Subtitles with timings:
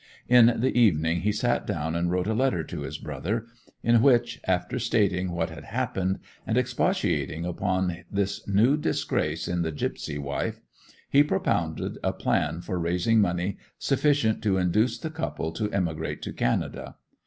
[0.27, 3.45] In the evening he sat down and wrote a letter to his brother,
[3.83, 9.71] in which, after stating what had happened, and expatiating upon this new disgrace in the
[9.71, 10.59] gipsy wife,
[11.07, 16.33] he propounded a plan for raising money sufficient to induce the couple to emigrate to
[16.33, 16.95] Canada.